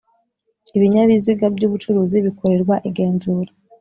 [0.77, 3.51] Ibinyabiziga byubucuruzi bikorerwa igenzura